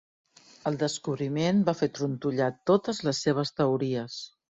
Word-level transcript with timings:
El 0.69 0.77
descobriment 0.83 1.59
va 1.67 1.75
fer 1.81 1.89
trontollar 1.97 2.47
totes 2.71 3.03
les 3.09 3.21
seves 3.27 3.53
teories. 3.61 4.17